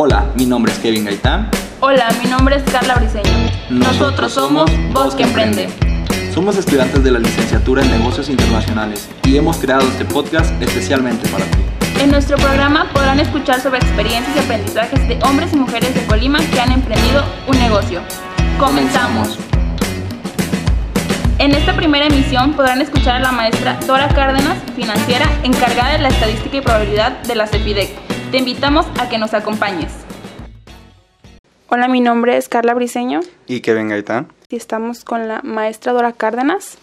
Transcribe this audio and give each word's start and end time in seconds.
Hola, 0.00 0.26
mi 0.36 0.46
nombre 0.46 0.70
es 0.70 0.78
Kevin 0.78 1.06
Gaitán. 1.06 1.50
Hola, 1.80 2.06
mi 2.22 2.30
nombre 2.30 2.54
es 2.54 2.62
Carla 2.70 2.94
Briseño. 2.94 3.32
Nosotros 3.68 4.32
somos 4.32 4.70
Voz 4.92 5.16
que 5.16 5.24
Emprende. 5.24 5.68
Somos 6.32 6.56
estudiantes 6.56 7.02
de 7.02 7.10
la 7.10 7.18
licenciatura 7.18 7.82
en 7.82 7.90
negocios 7.90 8.28
internacionales 8.28 9.08
y 9.24 9.36
hemos 9.36 9.56
creado 9.56 9.82
este 9.88 10.04
podcast 10.04 10.52
especialmente 10.62 11.28
para 11.30 11.46
ti. 11.46 11.58
En 12.00 12.12
nuestro 12.12 12.36
programa 12.36 12.88
podrán 12.92 13.18
escuchar 13.18 13.60
sobre 13.60 13.78
experiencias 13.78 14.36
y 14.36 14.38
aprendizajes 14.38 15.08
de 15.08 15.18
hombres 15.24 15.52
y 15.52 15.56
mujeres 15.56 15.92
de 15.92 16.06
Colima 16.06 16.38
que 16.52 16.60
han 16.60 16.70
emprendido 16.70 17.24
un 17.48 17.58
negocio. 17.58 18.00
Comenzamos. 18.56 19.36
En 21.38 21.50
esta 21.56 21.74
primera 21.74 22.06
emisión 22.06 22.52
podrán 22.52 22.80
escuchar 22.80 23.16
a 23.16 23.18
la 23.18 23.32
maestra 23.32 23.80
Dora 23.84 24.06
Cárdenas, 24.10 24.58
financiera, 24.76 25.26
encargada 25.42 25.94
de 25.94 25.98
la 25.98 26.08
estadística 26.10 26.56
y 26.56 26.60
probabilidad 26.60 27.20
de 27.22 27.34
la 27.34 27.48
CEFIDEC. 27.48 28.07
Te 28.30 28.38
invitamos 28.38 28.86
a 29.00 29.08
que 29.08 29.18
nos 29.18 29.32
acompañes. 29.34 29.92
Hola, 31.70 31.88
mi 31.88 32.00
nombre 32.00 32.36
es 32.36 32.48
Carla 32.48 32.74
Briseño 32.74 33.20
Y 33.46 33.60
Kevin 33.60 33.88
Gaitán. 33.88 34.28
y 34.48 34.56
estamos 34.56 35.04
con 35.04 35.28
la 35.28 35.40
maestra 35.42 35.92
Dora 35.92 36.12
Cárdenas. 36.12 36.78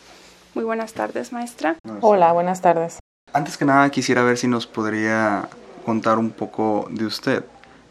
Muy 0.54 0.64
buenas 0.64 0.94
tardes, 0.94 1.32
maestra. 1.34 1.76
Hola, 2.02 2.32
buenas 2.32 2.62
tardes. 2.62 3.00
Antes 3.34 3.58
que 3.58 3.66
nada 3.66 3.90
quisiera 3.90 4.24
ver 4.24 4.38
si 4.38 4.48
nos 4.48 4.66
podría 4.68 5.50
contar 5.86 6.18
un 6.18 6.32
poco 6.32 6.88
de 6.90 7.06
usted, 7.06 7.44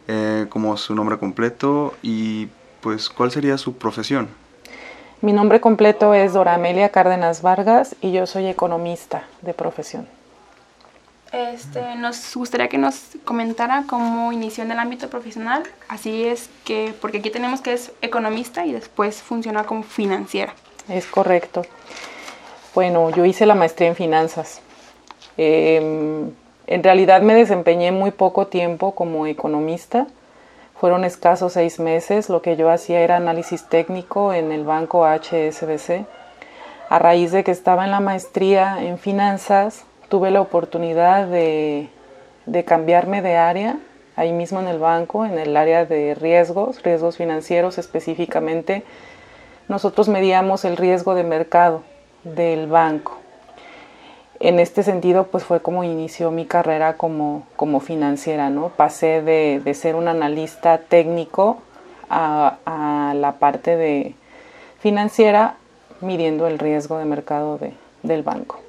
eh, 0.08 0.46
como 0.48 0.76
su 0.76 0.94
nombre 0.94 1.18
completo 1.18 1.94
y 2.02 2.48
pues 2.80 3.08
cuál 3.08 3.30
sería 3.30 3.58
su 3.58 3.76
profesión. 3.76 4.28
Mi 5.20 5.32
nombre 5.32 5.60
completo 5.60 6.14
es 6.14 6.32
Dora 6.32 6.54
Amelia 6.54 6.88
Cárdenas 6.90 7.42
Vargas 7.42 7.96
y 8.00 8.12
yo 8.12 8.26
soy 8.26 8.46
economista 8.46 9.24
de 9.42 9.54
profesión. 9.54 10.06
Este, 11.34 11.96
nos 11.96 12.34
gustaría 12.36 12.68
que 12.68 12.78
nos 12.78 13.08
comentara 13.24 13.84
cómo 13.88 14.30
inició 14.30 14.62
en 14.62 14.70
el 14.70 14.78
ámbito 14.78 15.10
profesional. 15.10 15.64
Así 15.88 16.24
es 16.24 16.48
que, 16.64 16.94
porque 17.00 17.18
aquí 17.18 17.30
tenemos 17.30 17.60
que 17.60 17.72
es 17.72 17.90
economista 18.02 18.64
y 18.64 18.72
después 18.72 19.20
funciona 19.20 19.64
como 19.64 19.82
financiera. 19.82 20.54
Es 20.88 21.06
correcto. 21.06 21.62
Bueno, 22.72 23.10
yo 23.10 23.24
hice 23.24 23.46
la 23.46 23.56
maestría 23.56 23.88
en 23.88 23.96
finanzas. 23.96 24.60
Eh, 25.36 26.30
en 26.66 26.82
realidad 26.82 27.20
me 27.22 27.34
desempeñé 27.34 27.90
muy 27.90 28.12
poco 28.12 28.46
tiempo 28.46 28.94
como 28.94 29.26
economista. 29.26 30.06
Fueron 30.78 31.04
escasos 31.04 31.54
seis 31.54 31.80
meses. 31.80 32.28
Lo 32.28 32.42
que 32.42 32.56
yo 32.56 32.70
hacía 32.70 33.00
era 33.00 33.16
análisis 33.16 33.68
técnico 33.68 34.32
en 34.32 34.52
el 34.52 34.64
banco 34.64 35.04
HSBC. 35.04 36.06
A 36.88 36.98
raíz 36.98 37.32
de 37.32 37.42
que 37.42 37.50
estaba 37.50 37.84
en 37.84 37.90
la 37.90 38.00
maestría 38.00 38.82
en 38.82 38.98
finanzas, 38.98 39.84
tuve 40.08 40.30
la 40.30 40.40
oportunidad 40.40 41.26
de, 41.26 41.88
de 42.46 42.64
cambiarme 42.64 43.22
de 43.22 43.36
área, 43.36 43.78
ahí 44.16 44.32
mismo 44.32 44.60
en 44.60 44.68
el 44.68 44.78
banco, 44.78 45.24
en 45.24 45.38
el 45.38 45.56
área 45.56 45.84
de 45.84 46.14
riesgos, 46.14 46.82
riesgos 46.82 47.16
financieros 47.16 47.78
específicamente. 47.78 48.84
Nosotros 49.68 50.08
medíamos 50.08 50.64
el 50.64 50.76
riesgo 50.76 51.14
de 51.14 51.24
mercado 51.24 51.82
del 52.22 52.66
banco. 52.66 53.18
En 54.40 54.58
este 54.58 54.82
sentido, 54.82 55.28
pues 55.28 55.44
fue 55.44 55.60
como 55.60 55.84
inició 55.84 56.30
mi 56.30 56.44
carrera 56.44 56.96
como, 56.96 57.46
como 57.56 57.80
financiera, 57.80 58.50
¿no? 58.50 58.68
Pasé 58.68 59.22
de, 59.22 59.60
de 59.64 59.74
ser 59.74 59.94
un 59.94 60.08
analista 60.08 60.78
técnico 60.78 61.58
a, 62.10 62.58
a 62.66 63.14
la 63.14 63.32
parte 63.32 63.76
de 63.76 64.14
financiera 64.80 65.56
midiendo 66.00 66.46
el 66.46 66.58
riesgo 66.58 66.98
de 66.98 67.04
mercado 67.06 67.56
de, 67.56 67.72
del 68.02 68.22
banco. 68.22 68.60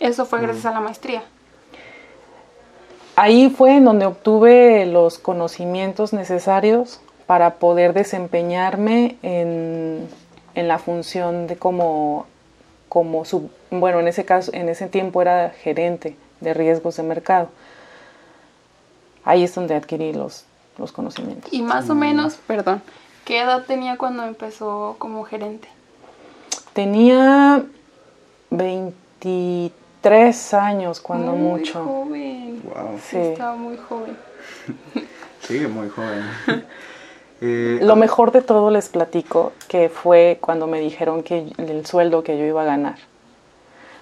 Eso 0.00 0.26
fue 0.26 0.40
gracias 0.40 0.66
a 0.66 0.72
la 0.72 0.80
maestría. 0.80 1.22
Ahí 3.16 3.50
fue 3.50 3.76
en 3.76 3.84
donde 3.84 4.06
obtuve 4.06 4.86
los 4.86 5.18
conocimientos 5.18 6.12
necesarios 6.12 7.00
para 7.26 7.54
poder 7.54 7.92
desempeñarme 7.92 9.16
en, 9.22 10.08
en 10.54 10.68
la 10.68 10.78
función 10.78 11.48
de 11.48 11.56
como, 11.56 12.26
como 12.88 13.24
sub, 13.24 13.50
bueno, 13.70 14.00
en 14.00 14.08
ese 14.08 14.24
caso, 14.24 14.52
en 14.54 14.68
ese 14.68 14.86
tiempo 14.86 15.20
era 15.20 15.50
gerente 15.50 16.16
de 16.40 16.54
riesgos 16.54 16.96
de 16.96 17.02
mercado. 17.02 17.48
Ahí 19.24 19.42
es 19.42 19.54
donde 19.54 19.74
adquirí 19.74 20.12
los, 20.12 20.44
los 20.78 20.92
conocimientos. 20.92 21.52
Y 21.52 21.62
más 21.62 21.90
o 21.90 21.94
menos, 21.94 22.36
perdón, 22.46 22.82
¿qué 23.24 23.40
edad 23.40 23.64
tenía 23.66 23.98
cuando 23.98 24.24
empezó 24.24 24.96
como 24.98 25.24
gerente? 25.24 25.68
Tenía 26.72 27.64
23 28.50 29.72
años 30.54 31.00
cuando 31.00 31.32
muy 31.32 31.60
mucho. 31.60 31.84
joven. 31.84 32.62
Wow. 32.64 32.98
Sí. 33.02 33.16
Estaba 33.16 33.56
muy 33.56 33.76
joven. 33.76 34.16
Sí, 35.40 35.60
muy 35.66 35.88
joven. 35.88 36.22
Eh, 37.40 37.78
Lo 37.82 37.94
mejor 37.94 38.32
de 38.32 38.42
todo 38.42 38.68
les 38.72 38.88
platico 38.88 39.52
que 39.68 39.88
fue 39.88 40.38
cuando 40.40 40.66
me 40.66 40.80
dijeron 40.80 41.22
que 41.22 41.46
el 41.56 41.86
sueldo 41.86 42.24
que 42.24 42.36
yo 42.36 42.44
iba 42.44 42.62
a 42.62 42.64
ganar. 42.64 42.96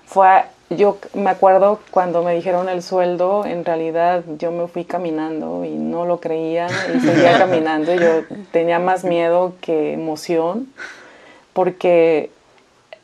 Fue, 0.06 0.44
yo 0.70 0.96
me 1.12 1.28
acuerdo 1.28 1.80
cuando 1.90 2.22
me 2.22 2.34
dijeron 2.34 2.70
el 2.70 2.82
sueldo, 2.82 3.44
en 3.44 3.66
realidad 3.66 4.24
yo 4.38 4.52
me 4.52 4.66
fui 4.68 4.86
caminando 4.86 5.66
y 5.66 5.70
no 5.74 6.06
lo 6.06 6.18
creía 6.18 6.66
y 6.94 7.00
seguía 7.06 7.36
caminando. 7.36 7.94
y 7.94 7.98
Yo 7.98 8.22
tenía 8.52 8.78
más 8.78 9.04
miedo 9.04 9.52
que 9.60 9.92
emoción 9.92 10.68
porque 11.52 12.30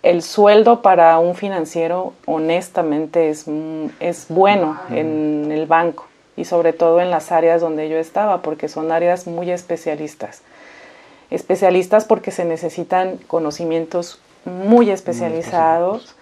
el 0.03 0.23
sueldo 0.23 0.83
para 0.83 1.19
un 1.19 1.35
financiero 1.35 2.13
honestamente 2.27 3.31
es, 3.31 3.47
mm, 3.47 3.87
es 4.01 4.27
bueno 4.29 4.79
en 4.91 5.51
el 5.53 5.67
banco 5.67 6.07
y 6.37 6.45
sobre 6.45 6.73
todo 6.73 7.01
en 7.01 7.11
las 7.11 7.31
áreas 7.31 7.61
donde 7.61 7.89
yo 7.89 7.99
estaba, 7.99 8.43
porque 8.43 8.69
son 8.69 8.91
áreas 8.91 9.27
muy 9.27 9.51
especialistas. 9.51 10.43
Especialistas 11.31 12.05
porque 12.05 12.31
se 12.31 12.45
necesitan 12.45 13.17
conocimientos 13.27 14.21
muy 14.45 14.91
especializados. 14.91 16.17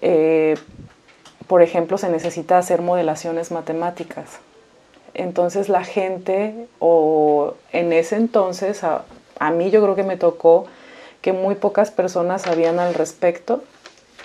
Eh, 0.00 0.56
por 1.48 1.60
ejemplo, 1.62 1.98
se 1.98 2.08
necesita 2.08 2.58
hacer 2.58 2.82
modelaciones 2.82 3.50
matemáticas. 3.50 4.38
Entonces 5.12 5.68
la 5.68 5.84
gente, 5.84 6.66
o 6.78 7.54
en 7.72 7.92
ese 7.92 8.16
entonces, 8.16 8.84
a, 8.84 9.04
a 9.38 9.50
mí 9.50 9.70
yo 9.70 9.82
creo 9.82 9.94
que 9.96 10.02
me 10.02 10.16
tocó 10.16 10.66
que 11.24 11.32
muy 11.32 11.54
pocas 11.54 11.90
personas 11.90 12.42
sabían 12.42 12.78
al 12.78 12.92
respecto 12.92 13.64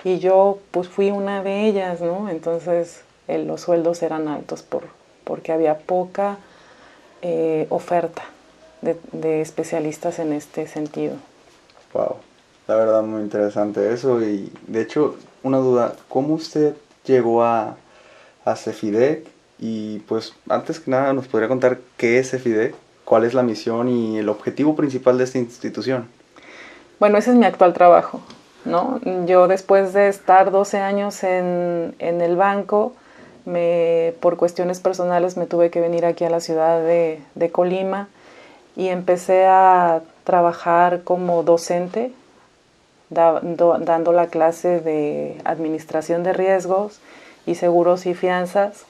y 0.03 0.19
yo 0.19 0.59
pues 0.71 0.89
fui 0.89 1.11
una 1.11 1.41
de 1.41 1.65
ellas, 1.65 2.01
¿no? 2.01 2.27
Entonces 2.27 3.03
eh, 3.29 3.37
los 3.37 3.61
sueldos 3.61 4.03
eran 4.03 4.27
altos 4.27 4.63
por, 4.63 4.83
porque 5.23 5.53
había 5.53 5.77
poca 5.77 6.39
eh, 7.21 7.67
oferta 7.69 8.23
de, 8.81 8.97
de 9.13 9.39
especialistas 9.39 10.19
en 10.19 10.33
este 10.33 10.67
sentido. 10.67 11.15
Wow, 11.93 12.17
la 12.67 12.75
verdad 12.75 13.01
muy 13.01 13.21
interesante 13.21 13.93
eso 13.93 14.21
y 14.21 14.51
de 14.67 14.81
hecho 14.81 15.15
una 15.41 15.59
duda, 15.59 15.95
¿cómo 16.09 16.33
usted 16.33 16.75
llegó 17.05 17.45
a, 17.45 17.77
a 18.43 18.55
Cefidec? 18.57 19.25
Y 19.57 19.99
pues 19.99 20.33
antes 20.49 20.81
que 20.81 20.91
nada 20.91 21.13
nos 21.13 21.29
podría 21.29 21.47
contar 21.47 21.79
qué 21.95 22.19
es 22.19 22.31
Cefidec, 22.31 22.75
cuál 23.05 23.23
es 23.23 23.33
la 23.33 23.43
misión 23.43 23.87
y 23.87 24.17
el 24.17 24.27
objetivo 24.27 24.75
principal 24.75 25.17
de 25.17 25.23
esta 25.23 25.37
institución. 25.37 26.18
Bueno, 26.99 27.17
ese 27.17 27.31
es 27.31 27.37
mi 27.37 27.45
actual 27.45 27.73
trabajo, 27.73 28.21
¿no? 28.65 28.99
Yo 29.25 29.47
después 29.47 29.93
de 29.93 30.09
estar 30.09 30.51
12 30.51 30.79
años 30.79 31.23
en, 31.23 31.95
en 31.99 32.21
el 32.21 32.35
banco, 32.35 32.93
por 34.19 34.37
cuestiones 34.37 34.79
personales 34.79 35.37
me 35.37 35.45
tuve 35.45 35.71
que 35.71 35.81
venir 35.81 36.05
aquí 36.05 36.23
a 36.23 36.29
la 36.29 36.39
ciudad 36.39 36.81
de, 36.81 37.21
de 37.35 37.51
Colima 37.51 38.07
y 38.75 38.89
empecé 38.89 39.45
a 39.47 40.01
trabajar 40.23 41.03
como 41.03 41.43
docente, 41.43 42.11
dando 43.09 44.11
la 44.11 44.27
clase 44.27 44.79
de 44.79 45.41
administración 45.45 46.23
de 46.23 46.33
riesgos 46.33 46.99
y 47.47 47.55
seguros 47.55 48.05
y 48.05 48.13
fianzas. 48.13 48.83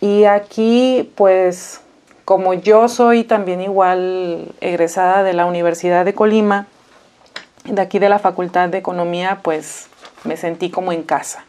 Y 0.00 0.24
aquí, 0.24 1.12
pues, 1.16 1.80
como 2.24 2.54
yo 2.54 2.88
soy 2.88 3.24
también 3.24 3.60
igual 3.60 4.48
egresada 4.60 5.22
de 5.22 5.34
la 5.34 5.44
Universidad 5.44 6.06
de 6.06 6.14
Colima, 6.14 6.66
de 7.70 7.82
aquí 7.82 7.98
de 7.98 8.08
la 8.08 8.18
Facultad 8.18 8.68
de 8.68 8.78
Economía, 8.78 9.40
pues 9.42 9.88
me 10.24 10.36
sentí 10.36 10.70
como 10.70 10.92
en 10.92 11.02
casa. 11.02 11.44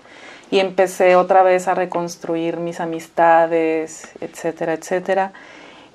Y 0.51 0.59
empecé 0.59 1.15
otra 1.15 1.43
vez 1.43 1.67
a 1.67 1.75
reconstruir 1.75 2.57
mis 2.57 2.79
amistades, 2.79 4.09
etcétera, 4.19 4.73
etcétera. 4.73 5.31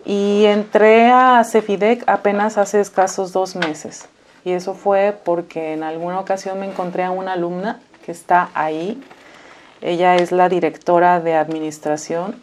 Y 0.04 0.44
entré 0.44 1.10
a 1.10 1.42
Cefidec 1.44 2.04
apenas 2.06 2.58
hace 2.58 2.80
escasos 2.80 3.32
dos 3.32 3.56
meses. 3.56 4.08
Y 4.44 4.52
eso 4.52 4.74
fue 4.74 5.16
porque 5.24 5.72
en 5.72 5.82
alguna 5.82 6.20
ocasión 6.20 6.60
me 6.60 6.66
encontré 6.66 7.02
a 7.02 7.10
una 7.10 7.32
alumna 7.32 7.80
que 8.04 8.12
está 8.12 8.50
ahí. 8.54 9.02
Ella 9.80 10.16
es 10.16 10.30
la 10.30 10.48
directora 10.48 11.20
de 11.20 11.34
administración 11.34 12.42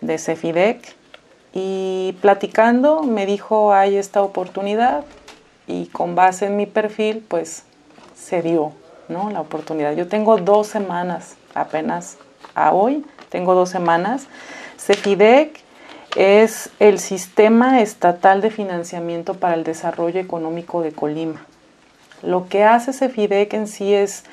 de 0.00 0.18
Cefidec. 0.18 0.96
Y 1.52 2.16
platicando 2.20 3.02
me 3.02 3.26
dijo, 3.26 3.72
hay 3.72 3.96
esta 3.96 4.22
oportunidad. 4.22 5.04
Y 5.68 5.86
con 5.86 6.16
base 6.16 6.46
en 6.46 6.56
mi 6.56 6.66
perfil, 6.66 7.24
pues 7.28 7.62
se 8.16 8.42
dio 8.42 8.72
¿no? 9.08 9.30
la 9.30 9.40
oportunidad. 9.40 9.94
Yo 9.94 10.08
tengo 10.08 10.38
dos 10.38 10.66
semanas 10.66 11.36
apenas 11.54 12.16
a 12.54 12.72
hoy, 12.72 13.04
tengo 13.28 13.54
dos 13.54 13.68
semanas. 13.68 14.26
Cefidec 14.78 15.60
es 16.16 16.70
el 16.80 16.98
Sistema 16.98 17.80
Estatal 17.80 18.40
de 18.40 18.50
Financiamiento 18.50 19.34
para 19.34 19.54
el 19.54 19.62
Desarrollo 19.62 20.20
Económico 20.20 20.82
de 20.82 20.92
Colima. 20.92 21.46
Lo 22.22 22.48
que 22.48 22.64
hace 22.64 22.92
CEFIDEC 22.92 23.54
en 23.54 23.68
sí 23.68 23.94
es, 23.94 24.24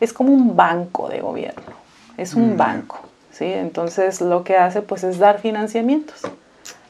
es 0.00 0.12
como 0.12 0.32
un 0.32 0.54
banco 0.54 1.08
de 1.08 1.20
gobierno, 1.20 1.72
es 2.16 2.34
un 2.34 2.54
mm. 2.54 2.56
banco. 2.56 3.00
¿sí? 3.32 3.46
Entonces 3.46 4.20
lo 4.20 4.44
que 4.44 4.56
hace 4.56 4.82
pues 4.82 5.02
es 5.04 5.18
dar 5.18 5.40
financiamientos. 5.40 6.20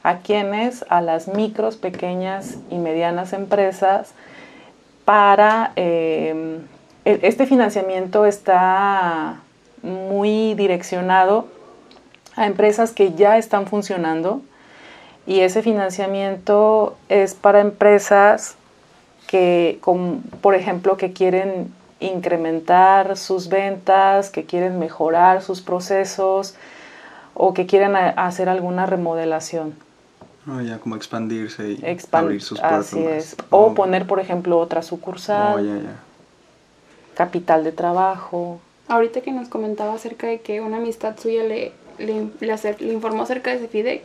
¿A 0.05 0.19
quienes? 0.19 0.85
A 0.89 1.01
las 1.01 1.27
micros, 1.27 1.77
pequeñas 1.77 2.57
y 2.69 2.77
medianas 2.77 3.33
empresas 3.33 4.11
para... 5.03 5.71
Eh, 5.77 6.59
e, 7.05 7.19
este 7.23 7.47
financiamiento 7.47 8.27
está 8.27 9.39
muy 9.81 10.53
direccionado 10.53 11.47
a 12.35 12.45
empresas 12.45 12.91
que 12.91 13.13
ya 13.13 13.39
están 13.39 13.65
funcionando 13.65 14.41
y 15.25 15.39
ese 15.39 15.63
financiamiento 15.63 16.95
es 17.09 17.33
para 17.33 17.61
empresas 17.61 18.57
que, 19.25 19.79
por 20.39 20.53
ejemplo, 20.53 20.97
que 20.97 21.13
quieren 21.13 21.73
incrementar 21.99 23.17
sus 23.17 23.49
ventas, 23.49 24.29
que 24.29 24.45
quieren 24.45 24.77
mejorar 24.77 25.41
sus 25.41 25.61
procesos 25.61 26.53
o 27.33 27.55
que 27.55 27.65
quieren 27.65 27.95
hacer 27.95 28.49
alguna 28.49 28.85
remodelación. 28.85 29.83
Ah, 30.47 30.61
ya 30.61 30.77
como 30.77 30.95
expandirse 30.95 31.71
y 31.71 31.97
abrir 32.11 32.41
sus 32.41 32.59
puertas. 32.59 32.87
Así 32.87 33.03
es. 33.03 33.35
O 33.49 33.73
poner, 33.73 34.05
por 34.05 34.19
ejemplo, 34.19 34.59
otra 34.59 34.83
sucursal. 34.83 35.55
Oh, 35.55 35.59
ya, 35.59 35.81
ya. 35.81 35.95
Capital 37.15 37.63
de 37.63 37.71
trabajo. 37.71 38.59
Ahorita 38.87 39.21
que 39.21 39.31
nos 39.31 39.49
comentaba 39.49 39.93
acerca 39.93 40.27
de 40.27 40.41
que 40.41 40.61
una 40.61 40.77
amistad 40.77 41.17
suya 41.17 41.43
le, 41.43 41.71
le, 41.97 42.29
le, 42.39 42.93
informó 42.93 43.23
acerca 43.23 43.51
de 43.51 43.59
Cefidec, 43.59 44.03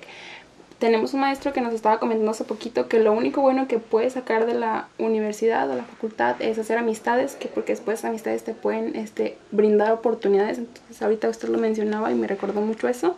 tenemos 0.78 1.12
un 1.12 1.20
maestro 1.20 1.52
que 1.52 1.60
nos 1.60 1.75
estaba 1.75 1.98
comentando 1.98 2.31
hace 2.31 2.44
poquito 2.44 2.88
que 2.88 3.00
lo 3.00 3.12
único 3.12 3.42
bueno 3.42 3.69
que 3.69 3.78
puedes 3.78 4.14
sacar 4.14 4.46
de 4.46 4.54
la 4.54 4.88
universidad 4.98 5.69
o 5.70 5.75
la 5.75 5.84
facultad 5.84 6.40
es 6.40 6.58
hacer 6.58 6.78
amistades, 6.78 7.34
que 7.34 7.48
porque 7.48 7.72
después 7.72 8.02
amistades 8.06 8.44
te 8.44 8.54
pueden 8.54 8.96
este, 8.96 9.37
brindar 9.50 9.92
oportunidades. 9.92 10.56
Entonces 10.56 11.02
ahorita 11.02 11.28
usted 11.28 11.50
lo 11.50 11.58
mencionaba 11.58 12.10
y 12.10 12.14
me 12.14 12.26
recordó 12.26 12.62
mucho 12.62 12.88
eso. 12.88 13.16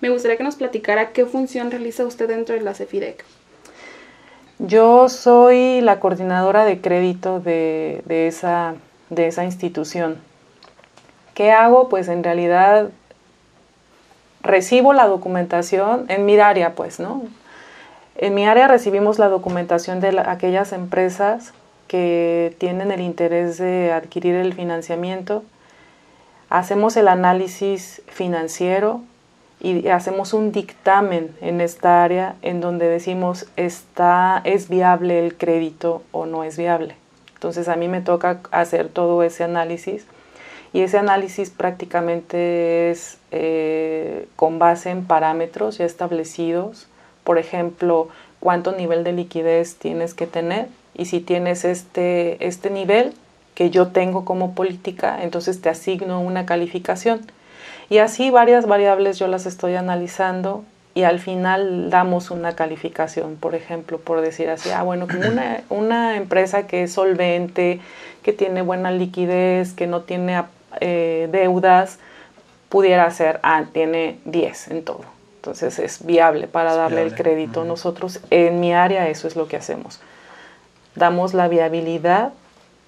Me 0.00 0.08
gustaría 0.08 0.36
que 0.36 0.44
nos 0.44 0.56
platicara 0.56 1.10
qué 1.12 1.26
función 1.26 1.70
realiza 1.70 2.04
usted 2.04 2.28
dentro 2.28 2.54
de 2.54 2.62
la 2.62 2.74
CEFIDEC. 2.74 3.24
Yo 4.58 5.08
soy 5.08 5.80
la 5.80 6.00
coordinadora 6.00 6.64
de 6.64 6.80
crédito 6.80 7.40
de, 7.40 8.02
esa, 8.08 8.74
de 9.10 9.26
esa 9.26 9.44
institución. 9.44 10.18
¿Qué 11.34 11.52
hago? 11.52 11.88
Pues 11.88 12.08
en 12.08 12.24
realidad 12.24 12.90
recibo 14.42 14.92
la 14.92 15.06
documentación 15.06 16.06
en 16.08 16.24
mi 16.24 16.38
área, 16.38 16.74
pues, 16.74 16.98
¿no? 16.98 17.22
En 18.16 18.34
mi 18.34 18.46
área 18.46 18.68
recibimos 18.68 19.18
la 19.18 19.28
documentación 19.28 20.00
de 20.00 20.18
aquellas 20.26 20.72
empresas 20.72 21.52
que 21.88 22.54
tienen 22.58 22.90
el 22.90 23.00
interés 23.00 23.58
de 23.58 23.92
adquirir 23.92 24.34
el 24.34 24.52
financiamiento, 24.52 25.42
hacemos 26.48 26.96
el 26.96 27.08
análisis 27.08 28.02
financiero 28.06 29.02
y 29.60 29.88
hacemos 29.88 30.32
un 30.32 30.52
dictamen 30.52 31.34
en 31.40 31.60
esta 31.60 32.02
área 32.02 32.36
en 32.42 32.60
donde 32.60 32.88
decimos 32.88 33.46
está 33.56 34.40
es 34.44 34.68
viable 34.68 35.18
el 35.18 35.36
crédito 35.36 36.02
o 36.12 36.26
no 36.26 36.44
es 36.44 36.56
viable. 36.56 36.96
Entonces 37.34 37.68
a 37.68 37.76
mí 37.76 37.88
me 37.88 38.00
toca 38.00 38.40
hacer 38.50 38.88
todo 38.88 39.22
ese 39.22 39.44
análisis 39.44 40.06
y 40.72 40.80
ese 40.80 40.98
análisis 40.98 41.50
prácticamente 41.50 42.90
es 42.90 43.18
eh, 43.32 44.28
con 44.36 44.58
base 44.58 44.90
en 44.90 45.04
parámetros 45.04 45.78
ya 45.78 45.84
establecidos, 45.84 46.86
por 47.24 47.38
ejemplo, 47.38 48.08
cuánto 48.40 48.72
nivel 48.72 49.04
de 49.04 49.12
liquidez 49.12 49.76
tienes 49.76 50.14
que 50.14 50.26
tener 50.26 50.68
y 50.94 51.06
si 51.06 51.20
tienes 51.20 51.64
este, 51.64 52.46
este 52.46 52.70
nivel 52.70 53.12
que 53.54 53.70
yo 53.70 53.88
tengo 53.88 54.24
como 54.24 54.54
política, 54.54 55.22
entonces 55.22 55.60
te 55.60 55.68
asigno 55.68 56.20
una 56.20 56.46
calificación. 56.46 57.20
Y 57.88 57.98
así 57.98 58.30
varias 58.30 58.66
variables 58.66 59.18
yo 59.18 59.26
las 59.26 59.46
estoy 59.46 59.74
analizando 59.74 60.64
y 60.94 61.04
al 61.04 61.20
final 61.20 61.90
damos 61.90 62.30
una 62.30 62.56
calificación, 62.56 63.36
por 63.36 63.54
ejemplo, 63.54 63.98
por 63.98 64.20
decir 64.20 64.50
así, 64.50 64.70
ah, 64.70 64.82
bueno, 64.82 65.06
como 65.06 65.28
una, 65.28 65.62
una 65.70 66.16
empresa 66.16 66.66
que 66.66 66.84
es 66.84 66.92
solvente, 66.92 67.80
que 68.22 68.32
tiene 68.32 68.62
buena 68.62 68.90
liquidez, 68.90 69.72
que 69.72 69.86
no 69.86 70.02
tiene 70.02 70.42
eh, 70.80 71.28
deudas, 71.30 71.98
pudiera 72.68 73.10
ser, 73.10 73.40
ah, 73.42 73.64
tiene 73.72 74.18
10 74.24 74.68
en 74.68 74.84
todo. 74.84 75.04
Entonces 75.36 75.78
es 75.78 76.04
viable 76.04 76.48
para 76.48 76.74
darle 76.74 77.02
el 77.02 77.14
crédito. 77.14 77.64
Nosotros 77.64 78.20
en 78.28 78.60
mi 78.60 78.74
área 78.74 79.08
eso 79.08 79.26
es 79.26 79.36
lo 79.36 79.48
que 79.48 79.56
hacemos. 79.56 80.00
Damos 80.96 81.32
la 81.32 81.48
viabilidad 81.48 82.34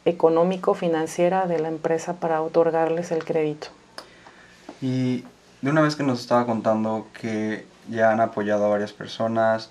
económico-financiera 0.04 1.46
de 1.46 1.60
la 1.60 1.68
empresa 1.68 2.14
para 2.14 2.42
otorgarles 2.42 3.10
el 3.10 3.24
crédito. 3.24 3.68
Y 4.82 5.24
de 5.62 5.70
una 5.70 5.80
vez 5.80 5.94
que 5.94 6.02
nos 6.02 6.20
estaba 6.20 6.44
contando 6.44 7.06
que 7.18 7.64
ya 7.88 8.10
han 8.10 8.20
apoyado 8.20 8.66
a 8.66 8.68
varias 8.68 8.92
personas, 8.92 9.70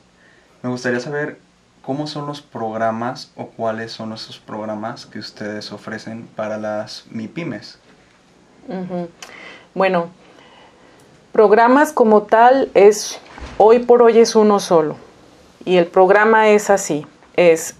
me 0.63 0.69
gustaría 0.69 1.01
saber 1.01 1.37
cómo 1.81 2.07
son 2.07 2.27
los 2.27 2.41
programas 2.41 3.31
o 3.35 3.47
cuáles 3.47 3.91
son 3.91 4.13
esos 4.13 4.39
programas 4.39 5.05
que 5.05 5.19
ustedes 5.19 5.71
ofrecen 5.71 6.27
para 6.35 6.57
las 6.57 7.05
MIPIMES. 7.11 7.77
Bueno, 9.73 10.09
programas 11.33 11.91
como 11.91 12.23
tal 12.23 12.69
es, 12.73 13.19
hoy 13.57 13.79
por 13.79 14.01
hoy 14.01 14.19
es 14.19 14.35
uno 14.35 14.59
solo. 14.59 14.95
Y 15.65 15.77
el 15.77 15.87
programa 15.87 16.49
es 16.49 16.69
así, 16.69 17.05
es 17.35 17.75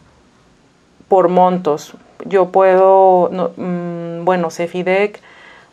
por 1.08 1.30
montos. 1.30 1.94
Yo 2.26 2.50
puedo, 2.50 3.30
mm, 3.56 4.26
bueno, 4.26 4.52
Cefidec 4.52 5.22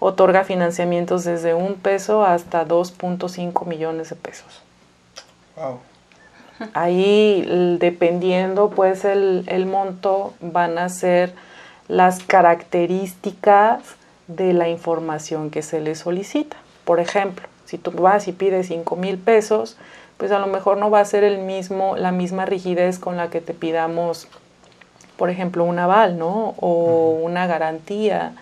otorga 0.01 0.45
financiamientos 0.45 1.25
desde 1.25 1.55
un 1.55 1.75
peso 1.75 2.25
hasta 2.25 2.67
2.5 2.67 3.67
millones 3.67 4.11
de 4.11 4.17
pesos. 4.17 4.63
Wow. 5.57 5.79
Ahí, 6.75 7.77
dependiendo 7.79 8.71
pues 8.71 9.05
el, 9.05 9.45
el 9.47 9.67
monto, 9.67 10.35
van 10.41 10.79
a 10.79 10.89
ser 10.89 11.33
las 11.87 12.23
características 12.23 13.83
de 14.27 14.53
la 14.53 14.69
información 14.69 15.51
que 15.51 15.63
se 15.63 15.81
le 15.81 15.95
solicita. 15.95 16.57
Por 16.85 17.01
ejemplo, 17.01 17.47
si 17.65 17.79
tú 17.79 17.91
vas 17.91 18.29
y 18.29 18.33
pides 18.33 18.69
5 18.69 18.97
mil 18.97 19.19
pesos, 19.19 19.77
pues 20.17 20.33
a 20.33 20.39
lo 20.39 20.47
mejor 20.47 20.79
no 20.79 20.91
va 20.91 21.01
a 21.01 21.05
ser 21.05 21.25
el 21.25 21.39
mismo, 21.39 21.97
la 21.97 22.13
misma 22.13 22.45
rigidez 22.45 22.99
con 22.99 23.17
la 23.17 23.31
que 23.31 23.41
te 23.41 23.55
pidamos, 23.55 24.29
por 25.17 25.31
ejemplo, 25.31 25.65
un 25.65 25.79
aval, 25.79 26.19
¿no? 26.19 26.55
O 26.61 27.19
una 27.23 27.47
garantía. 27.47 28.35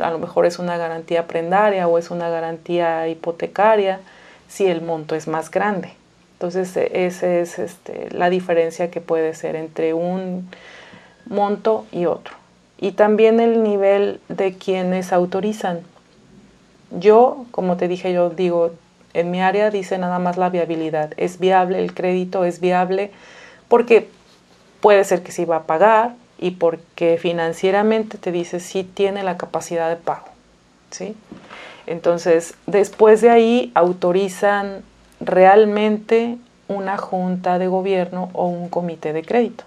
A 0.00 0.10
lo 0.10 0.18
mejor 0.18 0.46
es 0.46 0.58
una 0.58 0.76
garantía 0.76 1.26
prendaria 1.26 1.88
o 1.88 1.98
es 1.98 2.10
una 2.10 2.28
garantía 2.28 3.08
hipotecaria 3.08 4.00
si 4.48 4.66
el 4.66 4.82
monto 4.82 5.14
es 5.14 5.28
más 5.28 5.50
grande. 5.50 5.94
Entonces, 6.34 6.76
e, 6.76 7.06
esa 7.06 7.26
es 7.26 7.58
este, 7.58 8.08
la 8.10 8.30
diferencia 8.30 8.90
que 8.90 9.00
puede 9.00 9.34
ser 9.34 9.56
entre 9.56 9.94
un 9.94 10.48
monto 11.26 11.86
y 11.92 12.06
otro 12.06 12.42
y 12.82 12.90
también 12.90 13.38
el 13.38 13.62
nivel 13.62 14.18
de 14.28 14.54
quienes 14.54 15.12
autorizan. 15.12 15.82
Yo, 16.90 17.46
como 17.52 17.76
te 17.76 17.86
dije, 17.86 18.12
yo 18.12 18.30
digo, 18.30 18.72
en 19.14 19.30
mi 19.30 19.40
área 19.40 19.70
dice 19.70 19.98
nada 19.98 20.18
más 20.18 20.36
la 20.36 20.50
viabilidad. 20.50 21.12
Es 21.16 21.38
viable, 21.38 21.78
el 21.78 21.94
crédito 21.94 22.44
es 22.44 22.58
viable 22.58 23.12
porque 23.68 24.08
puede 24.80 25.04
ser 25.04 25.22
que 25.22 25.30
sí 25.30 25.44
va 25.44 25.58
a 25.58 25.62
pagar 25.62 26.16
y 26.42 26.52
porque 26.52 27.18
financieramente 27.20 28.18
te 28.18 28.32
dice 28.32 28.60
si 28.60 28.84
tiene 28.84 29.22
la 29.22 29.38
capacidad 29.38 29.88
de 29.88 29.96
pago. 29.96 30.26
¿sí? 30.90 31.16
Entonces, 31.86 32.54
después 32.66 33.20
de 33.22 33.30
ahí 33.30 33.72
autorizan 33.74 34.82
realmente 35.20 36.36
una 36.68 36.98
junta 36.98 37.58
de 37.58 37.68
gobierno 37.68 38.30
o 38.34 38.46
un 38.46 38.68
comité 38.68 39.12
de 39.12 39.22
crédito. 39.22 39.64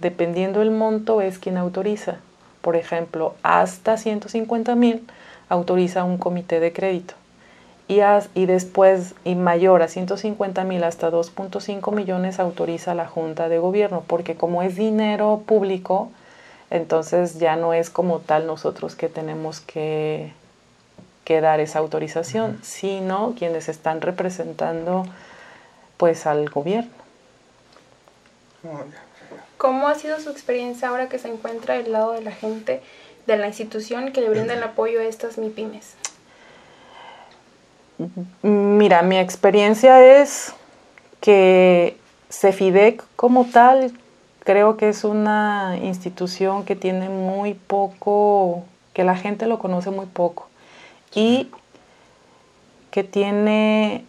Dependiendo 0.00 0.62
el 0.62 0.70
monto 0.70 1.20
es 1.20 1.38
quien 1.38 1.56
autoriza 1.56 2.18
por 2.66 2.74
ejemplo, 2.74 3.36
hasta 3.44 3.96
150 3.96 4.74
mil, 4.74 5.06
autoriza 5.48 6.02
un 6.02 6.18
comité 6.18 6.58
de 6.58 6.72
crédito. 6.72 7.14
Y, 7.88 8.00
y 8.34 8.46
después, 8.46 9.14
y 9.24 9.36
mayor 9.36 9.82
a 9.82 9.88
150 9.88 10.64
mil 10.64 10.82
hasta 10.82 11.10
2.5 11.10 11.94
millones, 11.94 12.40
autoriza 12.40 12.94
la 12.94 13.06
Junta 13.06 13.48
de 13.48 13.58
Gobierno, 13.58 14.02
porque 14.06 14.34
como 14.34 14.62
es 14.62 14.74
dinero 14.74 15.42
público, 15.46 16.10
entonces 16.70 17.38
ya 17.38 17.54
no 17.56 17.74
es 17.74 17.90
como 17.90 18.18
tal 18.18 18.46
nosotros 18.46 18.96
que 18.96 19.08
tenemos 19.08 19.60
que, 19.60 20.32
que 21.24 21.40
dar 21.40 21.60
esa 21.60 21.78
autorización, 21.78 22.58
sino 22.62 23.34
quienes 23.38 23.68
están 23.68 24.00
representando 24.00 25.04
pues 25.96 26.26
al 26.26 26.48
gobierno. 26.50 26.90
¿Cómo 29.58 29.88
ha 29.88 29.94
sido 29.94 30.20
su 30.20 30.30
experiencia 30.30 30.88
ahora 30.88 31.08
que 31.08 31.18
se 31.18 31.28
encuentra 31.28 31.74
del 31.74 31.92
lado 31.92 32.12
de 32.12 32.20
la 32.20 32.32
gente 32.32 32.82
de 33.26 33.36
la 33.36 33.48
institución 33.48 34.12
que 34.12 34.20
le 34.20 34.28
brinda 34.28 34.54
el 34.54 34.62
apoyo 34.62 35.00
a 35.00 35.04
estas 35.04 35.38
MIPIMES? 35.38 35.94
Mira, 38.42 39.02
mi 39.02 39.18
experiencia 39.18 40.20
es 40.20 40.52
que 41.20 41.96
Cefidec 42.30 43.02
como 43.16 43.46
tal 43.46 43.92
creo 44.44 44.76
que 44.76 44.88
es 44.88 45.04
una 45.04 45.78
institución 45.82 46.64
que 46.64 46.76
tiene 46.76 47.08
muy 47.08 47.54
poco, 47.54 48.64
que 48.92 49.02
la 49.02 49.16
gente 49.16 49.46
lo 49.46 49.58
conoce 49.58 49.90
muy 49.90 50.06
poco 50.06 50.48
y 51.14 51.50
que 52.90 53.02
tiene, 53.02 54.04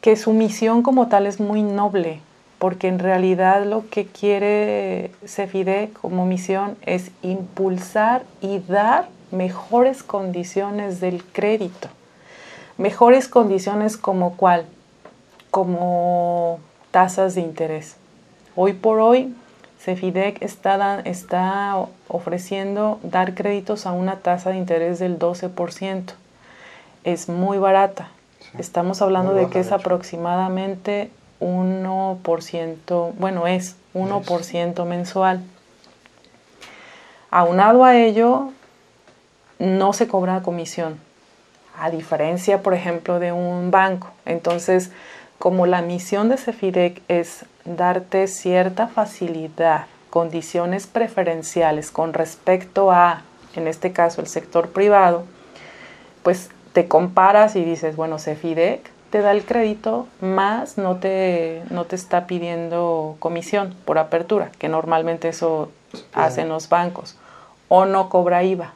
que 0.00 0.16
su 0.16 0.32
misión 0.32 0.82
como 0.82 1.08
tal 1.08 1.26
es 1.26 1.40
muy 1.40 1.62
noble, 1.62 2.20
porque 2.58 2.88
en 2.88 2.98
realidad 2.98 3.64
lo 3.66 3.88
que 3.88 4.06
quiere 4.06 5.10
Cefidec 5.26 5.92
como 5.92 6.26
misión 6.26 6.76
es 6.82 7.10
impulsar 7.22 8.22
y 8.40 8.60
dar 8.60 9.08
mejores 9.30 10.02
condiciones 10.02 11.00
del 11.00 11.24
crédito. 11.24 11.88
Mejores 12.78 13.28
condiciones 13.28 13.96
como 13.96 14.36
cuál? 14.36 14.64
Como 15.50 16.60
tasas 16.90 17.34
de 17.34 17.42
interés. 17.42 17.96
Hoy 18.56 18.72
por 18.72 19.00
hoy, 19.00 19.34
Cefidec 19.78 20.40
está, 20.42 21.00
está 21.00 21.86
ofreciendo 22.08 22.98
dar 23.02 23.34
créditos 23.34 23.84
a 23.86 23.92
una 23.92 24.20
tasa 24.20 24.50
de 24.50 24.56
interés 24.56 24.98
del 24.98 25.18
12%. 25.18 26.12
Es 27.04 27.28
muy 27.28 27.58
barata. 27.58 28.10
Estamos 28.58 29.02
hablando 29.02 29.34
de 29.34 29.48
que 29.48 29.60
es 29.60 29.72
aproximadamente 29.72 31.10
1%, 31.40 33.12
bueno, 33.18 33.46
es 33.46 33.76
1% 33.94 34.84
mensual. 34.84 35.42
Aunado 37.30 37.84
a 37.84 37.96
ello, 37.96 38.50
no 39.58 39.92
se 39.92 40.06
cobra 40.06 40.42
comisión, 40.42 40.98
a 41.78 41.90
diferencia, 41.90 42.62
por 42.62 42.74
ejemplo, 42.74 43.18
de 43.18 43.32
un 43.32 43.70
banco. 43.70 44.10
Entonces, 44.24 44.90
como 45.38 45.66
la 45.66 45.82
misión 45.82 46.28
de 46.28 46.36
Cefidec 46.36 47.02
es 47.08 47.44
darte 47.64 48.26
cierta 48.28 48.88
facilidad, 48.88 49.86
condiciones 50.10 50.86
preferenciales 50.86 51.90
con 51.90 52.12
respecto 52.12 52.92
a, 52.92 53.22
en 53.54 53.66
este 53.66 53.92
caso, 53.92 54.20
el 54.20 54.26
sector 54.26 54.70
privado, 54.70 55.24
pues 56.22 56.50
te 56.72 56.86
comparas 56.86 57.56
y 57.56 57.64
dices, 57.64 57.96
bueno, 57.96 58.18
Cefidec 58.18 58.90
te 59.10 59.20
da 59.20 59.32
el 59.32 59.44
crédito, 59.44 60.06
más 60.20 60.78
no 60.78 60.96
te, 60.96 61.62
no 61.70 61.84
te 61.84 61.96
está 61.96 62.26
pidiendo 62.26 63.16
comisión 63.18 63.74
por 63.84 63.98
apertura, 63.98 64.50
que 64.58 64.68
normalmente 64.68 65.28
eso 65.28 65.70
hacen 66.14 66.48
los 66.48 66.68
bancos, 66.68 67.18
o 67.68 67.84
no 67.84 68.08
cobra 68.08 68.42
IVA. 68.42 68.72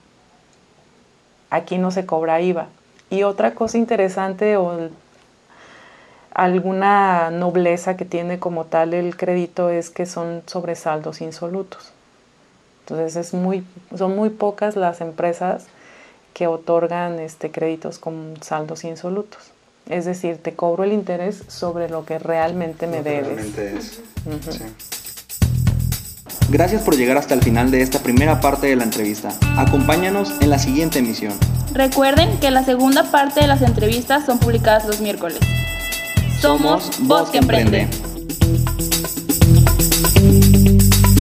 Aquí 1.49 1.79
no 1.79 1.91
se 1.91 2.05
cobra 2.05 2.41
IVA. 2.41 2.67
Y 3.11 3.23
otra 3.23 3.55
cosa 3.55 3.79
interesante 3.79 4.57
o 4.57 4.91
alguna 6.35 7.31
nobleza 7.31 7.97
que 7.97 8.05
tiene 8.05 8.39
como 8.39 8.67
tal 8.67 8.95
el 8.95 9.17
crédito 9.17 9.71
es 9.71 9.91
que 9.91 10.07
son 10.07 10.43
sobresaldos 10.47 11.21
insolutos. 11.21 11.93
Entonces 12.81 13.17
es 13.17 13.35
muy, 13.35 13.65
son 13.97 14.15
muy 14.15 14.31
pocas 14.31 14.77
las 14.77 15.01
empresas 15.01 15.67
que 16.35 16.47
otorgan 16.47 17.19
este, 17.19 17.51
créditos 17.51 17.99
con 17.99 18.35
saldos 18.43 18.85
insolutos. 18.85 19.51
Es 19.89 20.05
decir, 20.05 20.39
te 20.43 20.55
cobro 20.55 20.85
el 20.85 20.93
interés 20.93 21.43
sobre 21.49 21.89
lo 21.89 22.05
que 22.05 22.19
realmente 22.19 22.87
me 22.87 23.03
debes. 23.03 24.03
Gracias 26.51 26.83
por 26.83 26.97
llegar 26.97 27.17
hasta 27.17 27.35
el 27.35 27.43
final 27.43 27.71
de 27.71 27.81
esta 27.81 28.01
primera 28.01 28.41
parte 28.41 28.67
de 28.67 28.77
la 28.77 28.85
entrevista. 28.85 29.31
Acompáñanos 29.57 30.33
en 30.41 30.51
la 30.51 30.59
siguiente 30.59 30.99
emisión. 30.99 31.33
Recuerden 31.77 32.39
que 32.39 32.51
la 32.51 32.65
segunda 32.65 33.05
parte 33.11 33.41
de 33.41 33.47
las 33.47 33.61
entrevistas 33.61 34.25
son 34.25 34.39
publicadas 34.39 34.87
los 34.87 35.01
miércoles. 35.03 35.39
Somos 36.41 36.91
Voz 37.01 37.29
que 37.29 37.37
Emprende. 37.37 37.87